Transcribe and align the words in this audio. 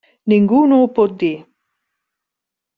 Ningú 0.31 0.61
no 0.71 0.79
ho 0.85 0.87
pot 0.95 1.15
dir. 1.25 1.31